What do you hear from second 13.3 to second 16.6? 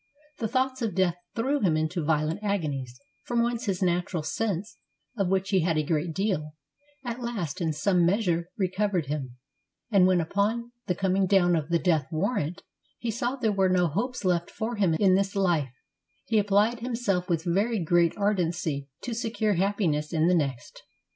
there were no hopes left for him in this life, he